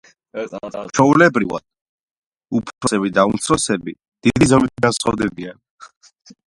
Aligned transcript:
ჩვეულებრივ, 0.95 1.53
უფროსები 2.61 3.13
გამოირჩევიან 3.19 4.01
დიდი 4.29 4.53
ზომითა 4.55 4.87
და 4.89 4.95
სიცოცხლით. 4.99 5.97